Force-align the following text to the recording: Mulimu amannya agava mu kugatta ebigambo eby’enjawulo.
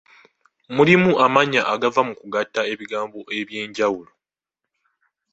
Mulimu 0.75 1.11
amannya 1.25 1.61
agava 1.73 2.01
mu 2.07 2.13
kugatta 2.19 2.61
ebigambo 2.73 3.19
eby’enjawulo. 3.39 4.11